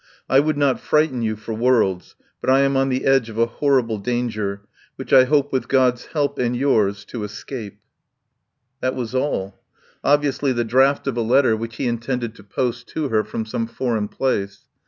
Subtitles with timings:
[0.27, 3.45] I would not frighten you for worlds, but I am on the edge of a
[3.45, 4.63] horrible danger,
[4.95, 7.79] which I hope with God's help and yours to escape..."
[8.81, 9.61] That was all—
[10.13, 12.43] obviously the draft of a let 55 THE POWER HOUSE ter which he intended to
[12.43, 14.65] post to her from some foreign place.